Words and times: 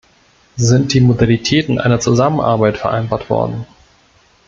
Sind 0.57 0.93
die 0.95 0.99
Modalitäten 0.99 1.77
einer 1.77 1.99
Zusammenarbeit 1.99 2.75
vereinbart 2.79 3.29
worden? 3.29 3.67